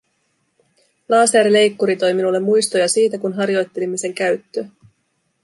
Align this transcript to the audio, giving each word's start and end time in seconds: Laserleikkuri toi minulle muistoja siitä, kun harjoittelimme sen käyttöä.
Laserleikkuri 1.13 1.95
toi 1.95 2.13
minulle 2.13 2.39
muistoja 2.39 2.87
siitä, 2.87 3.17
kun 3.17 3.33
harjoittelimme 3.33 3.97
sen 3.97 4.13
käyttöä. 4.13 4.67